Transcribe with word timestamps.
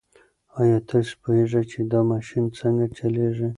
ایا 0.59 0.77
تاسو 0.89 1.13
پوهېږئ 1.21 1.63
چې 1.71 1.79
دا 1.91 1.99
ماشین 2.11 2.43
څنګه 2.59 2.85
چلیږي؟ 2.97 3.49